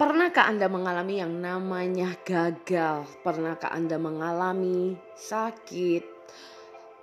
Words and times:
Pernahkah 0.00 0.48
Anda 0.48 0.64
mengalami 0.72 1.20
yang 1.20 1.44
namanya 1.44 2.16
gagal? 2.24 3.04
Pernahkah 3.20 3.68
Anda 3.68 4.00
mengalami 4.00 4.96
sakit, 5.12 6.00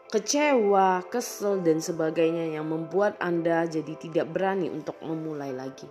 kecewa, 0.10 1.06
kesel, 1.06 1.62
dan 1.62 1.78
sebagainya 1.78 2.58
yang 2.58 2.66
membuat 2.66 3.14
Anda 3.22 3.70
jadi 3.70 3.94
tidak 4.02 4.34
berani 4.34 4.74
untuk 4.74 4.98
memulai 5.06 5.54
lagi? 5.54 5.86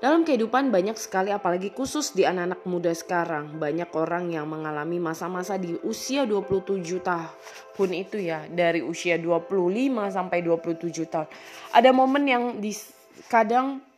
Dalam 0.00 0.24
kehidupan 0.24 0.72
banyak 0.72 0.96
sekali 0.96 1.28
apalagi 1.28 1.68
khusus 1.68 2.16
di 2.16 2.24
anak-anak 2.24 2.64
muda 2.64 2.96
sekarang 2.96 3.60
banyak 3.60 3.92
orang 3.92 4.32
yang 4.32 4.48
mengalami 4.48 4.96
masa-masa 4.96 5.60
di 5.60 5.76
usia 5.84 6.24
27 6.24 6.80
tahun 7.04 7.90
itu 7.92 8.16
ya 8.24 8.48
dari 8.48 8.80
usia 8.80 9.20
25 9.20 9.52
sampai 10.08 10.40
27 10.40 11.12
tahun. 11.12 11.28
Ada 11.76 11.92
momen 11.92 12.24
yang 12.24 12.56
di 12.56 12.72
kadang 13.28 13.91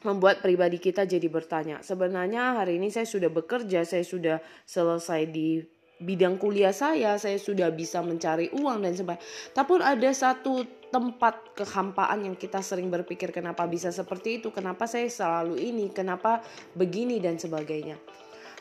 membuat 0.00 0.40
pribadi 0.40 0.80
kita 0.80 1.04
jadi 1.04 1.28
bertanya, 1.28 1.84
sebenarnya 1.84 2.56
hari 2.56 2.80
ini 2.80 2.88
saya 2.88 3.04
sudah 3.04 3.28
bekerja, 3.28 3.84
saya 3.84 4.04
sudah 4.04 4.40
selesai 4.64 5.28
di 5.28 5.60
bidang 6.00 6.40
kuliah 6.40 6.72
saya, 6.72 7.20
saya 7.20 7.36
sudah 7.36 7.68
bisa 7.68 8.00
mencari 8.00 8.48
uang 8.56 8.80
dan 8.80 8.96
sebagainya. 8.96 9.24
Tapi 9.52 9.72
ada 9.84 10.10
satu 10.16 10.64
tempat 10.88 11.52
kehampaan 11.52 12.24
yang 12.24 12.34
kita 12.34 12.64
sering 12.64 12.88
berpikir 12.88 13.28
kenapa 13.28 13.68
bisa 13.68 13.92
seperti 13.92 14.40
itu, 14.40 14.48
kenapa 14.48 14.88
saya 14.88 15.06
selalu 15.12 15.60
ini, 15.60 15.92
kenapa 15.92 16.40
begini 16.72 17.20
dan 17.20 17.36
sebagainya. 17.36 18.00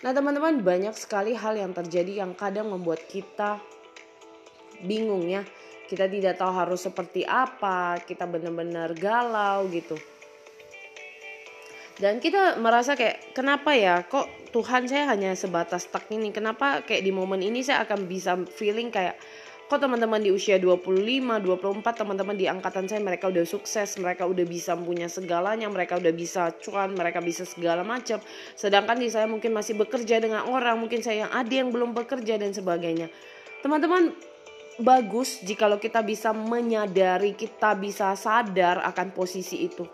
Nah 0.03 0.11
teman-teman 0.11 0.59
banyak 0.59 0.95
sekali 0.99 1.31
hal 1.31 1.55
yang 1.55 1.71
terjadi 1.71 2.27
yang 2.27 2.35
kadang 2.35 2.67
membuat 2.67 3.07
kita 3.07 3.63
bingung 4.83 5.23
ya. 5.23 5.47
Kita 5.87 6.05
tidak 6.05 6.37
tahu 6.37 6.53
harus 6.53 6.85
seperti 6.85 7.25
apa, 7.25 7.97
kita 8.03 8.29
benar-benar 8.29 8.93
galau 8.93 9.65
gitu 9.71 9.97
dan 11.99 12.23
kita 12.23 12.55
merasa 12.63 12.95
kayak 12.95 13.35
kenapa 13.35 13.75
ya 13.75 14.07
kok 14.07 14.25
Tuhan 14.55 14.87
saya 14.87 15.11
hanya 15.11 15.35
sebatas 15.35 15.85
tak 15.91 16.07
ini 16.09 16.31
kenapa 16.31 16.81
kayak 16.87 17.03
di 17.03 17.11
momen 17.11 17.43
ini 17.43 17.59
saya 17.59 17.83
akan 17.83 18.07
bisa 18.07 18.39
feeling 18.47 18.87
kayak 18.87 19.19
kok 19.69 19.77
teman-teman 19.77 20.17
di 20.17 20.33
usia 20.33 20.57
25, 20.57 20.97
24 20.97 21.85
teman-teman 21.85 22.33
di 22.33 22.49
angkatan 22.49 22.89
saya 22.89 23.05
mereka 23.05 23.29
udah 23.29 23.45
sukses, 23.45 24.01
mereka 24.01 24.25
udah 24.25 24.41
bisa 24.41 24.73
punya 24.73 25.05
segalanya, 25.05 25.69
mereka 25.69 26.01
udah 26.01 26.09
bisa 26.09 26.49
cuan, 26.57 26.97
mereka 26.97 27.21
bisa 27.21 27.45
segala 27.45 27.85
macam. 27.85 28.17
Sedangkan 28.57 28.97
di 28.97 29.13
saya 29.13 29.29
mungkin 29.29 29.53
masih 29.53 29.77
bekerja 29.77 30.17
dengan 30.17 30.49
orang, 30.49 30.73
mungkin 30.81 31.05
saya 31.05 31.29
yang 31.29 31.31
ada 31.37 31.53
yang 31.53 31.69
belum 31.69 31.93
bekerja 31.93 32.41
dan 32.41 32.49
sebagainya. 32.49 33.13
Teman-teman 33.61 34.09
bagus 34.81 35.37
jika 35.45 35.69
kita 35.77 36.01
bisa 36.01 36.33
menyadari, 36.33 37.37
kita 37.37 37.77
bisa 37.77 38.17
sadar 38.17 38.81
akan 38.81 39.13
posisi 39.13 39.69
itu 39.69 39.85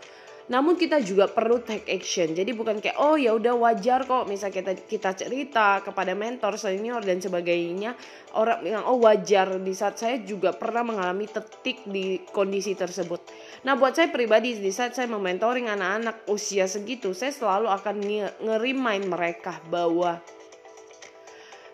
namun 0.45 0.77
kita 0.77 1.01
juga 1.01 1.25
perlu 1.25 1.57
take 1.65 1.89
action. 1.89 2.29
Jadi 2.37 2.53
bukan 2.53 2.77
kayak 2.77 3.01
oh 3.01 3.17
ya 3.17 3.33
udah 3.33 3.57
wajar 3.57 4.05
kok 4.05 4.29
misal 4.29 4.53
kita 4.53 4.77
kita 4.77 5.17
cerita 5.17 5.81
kepada 5.81 6.13
mentor 6.13 6.61
senior 6.61 7.01
dan 7.01 7.17
sebagainya. 7.17 7.97
Orang 8.37 8.61
yang 8.61 8.85
oh 8.85 9.01
wajar. 9.01 9.57
Di 9.57 9.73
saat 9.73 9.97
saya 9.97 10.21
juga 10.21 10.53
pernah 10.53 10.85
mengalami 10.85 11.25
tetik 11.25 11.89
di 11.89 12.21
kondisi 12.29 12.77
tersebut. 12.77 13.25
Nah 13.65 13.73
buat 13.73 13.97
saya 13.97 14.13
pribadi 14.13 14.53
di 14.61 14.69
saat 14.69 14.93
saya 14.93 15.09
mementoring 15.09 15.65
anak-anak 15.65 16.29
usia 16.29 16.69
segitu 16.69 17.17
saya 17.17 17.33
selalu 17.33 17.65
akan 17.73 17.95
ngerimain 18.45 19.01
mereka 19.01 19.57
bahwa 19.73 20.21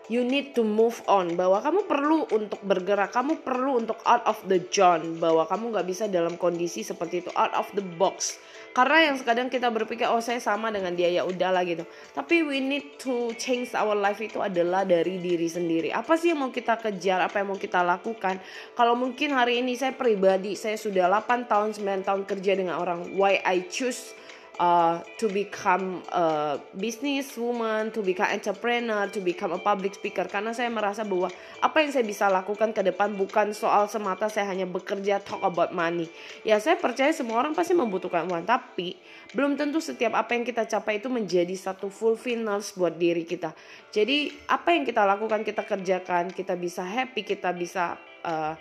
you 0.08 0.24
need 0.24 0.56
to 0.56 0.64
move 0.64 1.04
on. 1.12 1.36
Bahwa 1.36 1.60
kamu 1.60 1.84
perlu 1.84 2.24
untuk 2.32 2.64
bergerak 2.64 3.12
kamu 3.12 3.44
perlu 3.44 3.84
untuk 3.84 4.00
out 4.08 4.24
of 4.24 4.40
the 4.48 4.56
zone. 4.72 5.20
Bahwa 5.20 5.44
kamu 5.44 5.76
nggak 5.76 5.86
bisa 5.92 6.08
dalam 6.08 6.40
kondisi 6.40 6.80
seperti 6.80 7.20
itu 7.20 7.30
out 7.36 7.52
of 7.52 7.68
the 7.76 7.84
box 8.00 8.40
karena 8.72 9.12
yang 9.12 9.16
kadang 9.20 9.48
kita 9.52 9.68
berpikir 9.68 10.08
oh 10.08 10.20
saya 10.24 10.40
sama 10.40 10.72
dengan 10.72 10.96
dia 10.96 11.12
ya 11.12 11.28
udahlah 11.28 11.60
gitu. 11.68 11.84
Tapi 12.16 12.40
we 12.40 12.58
need 12.60 12.96
to 12.96 13.32
change 13.36 13.76
our 13.76 13.92
life 13.92 14.18
itu 14.24 14.40
adalah 14.40 14.88
dari 14.88 15.20
diri 15.20 15.44
sendiri. 15.44 15.92
Apa 15.92 16.16
sih 16.16 16.32
yang 16.32 16.40
mau 16.40 16.50
kita 16.50 16.80
kejar? 16.80 17.20
Apa 17.20 17.44
yang 17.44 17.52
mau 17.52 17.60
kita 17.60 17.84
lakukan? 17.84 18.40
Kalau 18.72 18.96
mungkin 18.96 19.36
hari 19.36 19.60
ini 19.60 19.76
saya 19.76 19.92
pribadi 19.92 20.56
saya 20.56 20.80
sudah 20.80 21.04
8 21.06 21.44
tahun 21.44 21.76
9 21.76 22.08
tahun 22.08 22.22
kerja 22.24 22.52
dengan 22.56 22.80
orang 22.80 23.12
why 23.12 23.44
I 23.44 23.68
choose 23.68 24.16
uh, 24.60 25.00
to 25.16 25.30
become 25.30 26.02
a 26.12 26.58
business 26.76 27.36
woman, 27.38 27.88
to 27.94 28.04
become 28.04 28.28
entrepreneur, 28.28 29.08
to 29.08 29.20
become 29.22 29.54
a 29.54 29.60
public 29.60 29.96
speaker. 29.96 30.26
Karena 30.28 30.52
saya 30.52 30.68
merasa 30.68 31.06
bahwa 31.06 31.32
apa 31.62 31.76
yang 31.80 31.90
saya 31.94 32.04
bisa 32.04 32.26
lakukan 32.28 32.74
ke 32.74 32.82
depan 32.84 33.14
bukan 33.16 33.54
soal 33.56 33.88
semata 33.88 34.28
saya 34.28 34.50
hanya 34.50 34.68
bekerja 34.68 35.22
talk 35.22 35.40
about 35.46 35.72
money. 35.72 36.10
Ya 36.42 36.58
saya 36.60 36.76
percaya 36.76 37.14
semua 37.14 37.40
orang 37.40 37.56
pasti 37.56 37.72
membutuhkan 37.72 38.28
uang, 38.28 38.44
tapi 38.44 38.98
belum 39.32 39.56
tentu 39.56 39.80
setiap 39.80 40.12
apa 40.18 40.36
yang 40.36 40.44
kita 40.44 40.68
capai 40.68 41.00
itu 41.00 41.08
menjadi 41.08 41.54
satu 41.56 41.88
fulfillment 41.88 42.64
buat 42.76 42.96
diri 42.96 43.24
kita. 43.24 43.54
Jadi 43.94 44.32
apa 44.50 44.74
yang 44.74 44.84
kita 44.84 45.04
lakukan 45.06 45.40
kita 45.46 45.62
kerjakan, 45.64 46.32
kita 46.34 46.58
bisa 46.58 46.84
happy, 46.84 47.24
kita 47.24 47.54
bisa 47.54 47.96
uh, 48.24 48.54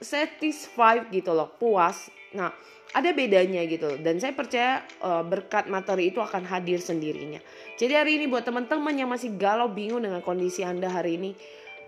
satisfied 0.00 1.08
gitu 1.10 1.32
loh, 1.34 1.50
puas. 1.56 2.08
Nah, 2.32 2.52
ada 2.92 3.10
bedanya 3.16 3.64
gitu. 3.64 3.96
Dan 4.00 4.20
saya 4.20 4.36
percaya 4.36 4.84
uh, 5.00 5.24
berkat 5.24 5.68
materi 5.72 6.12
itu 6.12 6.20
akan 6.20 6.44
hadir 6.44 6.80
sendirinya. 6.80 7.40
Jadi 7.80 7.92
hari 7.96 8.20
ini 8.20 8.28
buat 8.28 8.44
teman-teman 8.44 8.92
yang 8.92 9.08
masih 9.08 9.32
galau 9.40 9.68
bingung 9.72 10.04
dengan 10.04 10.20
kondisi 10.20 10.60
anda 10.60 10.92
hari 10.92 11.16
ini 11.16 11.32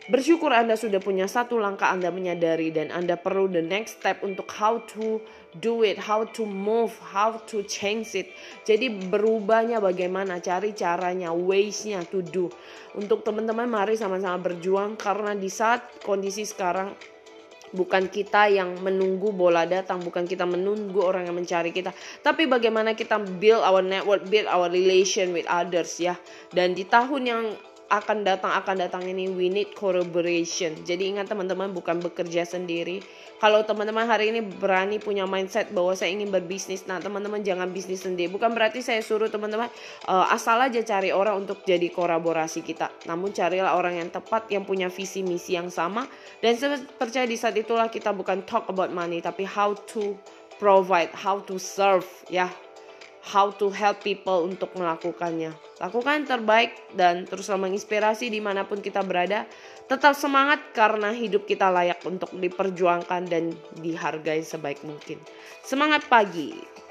bersyukur 0.04 0.53
anda 0.53 0.77
sudah 0.77 1.00
punya 1.00 1.25
satu 1.25 1.56
langkah 1.56 1.88
anda 1.88 2.12
menyadari 2.12 2.69
dan 2.69 2.93
anda 2.93 3.16
perlu 3.16 3.49
the 3.49 3.65
next 3.65 4.04
step 4.04 4.21
untuk 4.21 4.44
how 4.53 4.77
to 4.84 5.16
do 5.65 5.81
it 5.81 5.97
how 5.97 6.28
to 6.28 6.44
move 6.44 6.93
how 7.00 7.41
to 7.49 7.65
change 7.65 8.12
it. 8.12 8.28
Jadi 8.69 8.93
berubahnya 9.09 9.81
bagaimana 9.81 10.44
cari 10.44 10.77
caranya 10.77 11.33
waysnya 11.33 12.04
to 12.04 12.21
do. 12.21 12.53
Untuk 12.93 13.25
teman-teman 13.25 13.65
mari 13.65 13.97
sama-sama 13.97 14.53
berjuang 14.53 15.00
karena 15.00 15.33
di 15.33 15.49
saat 15.49 15.81
kondisi 16.04 16.44
sekarang 16.44 16.93
bukan 17.74 18.06
kita 18.06 18.46
yang 18.48 18.78
menunggu 18.80 19.34
bola 19.34 19.66
datang, 19.66 19.98
bukan 20.00 20.24
kita 20.24 20.46
menunggu 20.46 21.02
orang 21.02 21.26
yang 21.26 21.34
mencari 21.34 21.74
kita, 21.74 21.90
tapi 22.22 22.46
bagaimana 22.46 22.94
kita 22.94 23.18
build 23.18 23.60
our 23.60 23.82
network, 23.82 24.22
build 24.30 24.46
our 24.46 24.70
relation 24.70 25.34
with 25.34 25.44
others 25.50 25.98
ya. 25.98 26.14
Dan 26.54 26.78
di 26.78 26.86
tahun 26.86 27.22
yang 27.26 27.42
akan 27.93 28.25
datang 28.25 28.53
akan 28.53 28.77
datang 28.81 29.03
ini 29.05 29.28
we 29.28 29.53
need 29.53 29.72
collaboration. 29.77 30.72
Jadi 30.83 31.15
ingat 31.15 31.28
teman-teman 31.28 31.71
bukan 31.71 32.00
bekerja 32.00 32.49
sendiri. 32.49 33.05
Kalau 33.43 33.61
teman-teman 33.67 34.09
hari 34.09 34.33
ini 34.33 34.41
berani 34.41 34.97
punya 34.97 35.28
mindset 35.28 35.69
bahwa 35.75 35.93
saya 35.93 36.15
ingin 36.15 36.33
berbisnis, 36.33 36.89
nah 36.89 36.97
teman-teman 37.03 37.45
jangan 37.45 37.69
bisnis 37.69 38.06
sendiri. 38.06 38.33
Bukan 38.33 38.56
berarti 38.56 38.81
saya 38.81 39.05
suruh 39.05 39.28
teman-teman 39.28 39.69
uh, 40.09 40.33
asal 40.33 40.56
aja 40.62 40.81
cari 40.81 41.12
orang 41.12 41.45
untuk 41.45 41.61
jadi 41.67 41.93
kolaborasi 41.93 42.65
kita. 42.65 42.89
Namun 43.05 43.37
carilah 43.37 43.77
orang 43.77 44.01
yang 44.01 44.09
tepat 44.09 44.49
yang 44.49 44.65
punya 44.65 44.89
visi 44.89 45.21
misi 45.21 45.59
yang 45.59 45.69
sama 45.69 46.09
dan 46.41 46.56
saya 46.56 46.81
percaya 46.97 47.28
di 47.28 47.37
saat 47.37 47.59
itulah 47.59 47.93
kita 47.93 48.15
bukan 48.16 48.47
talk 48.49 48.65
about 48.72 48.89
money 48.95 49.21
tapi 49.21 49.45
how 49.45 49.77
to 49.84 50.16
provide, 50.56 51.12
how 51.12 51.43
to 51.43 51.61
serve 51.61 52.06
ya 52.33 52.49
how 53.24 53.48
to 53.56 53.72
help 53.72 54.04
people 54.04 54.44
untuk 54.44 54.68
melakukannya. 54.76 55.56
Lakukan 55.80 56.28
terbaik 56.28 56.76
dan 56.92 57.24
teruslah 57.24 57.56
menginspirasi 57.56 58.28
di 58.28 58.38
mana 58.38 58.68
pun 58.68 58.84
kita 58.84 59.00
berada. 59.00 59.48
Tetap 59.88 60.12
semangat 60.12 60.60
karena 60.76 61.12
hidup 61.16 61.48
kita 61.48 61.72
layak 61.72 62.04
untuk 62.04 62.32
diperjuangkan 62.36 63.24
dan 63.24 63.56
dihargai 63.80 64.44
sebaik 64.44 64.84
mungkin. 64.84 65.16
Semangat 65.64 66.04
pagi! 66.08 66.84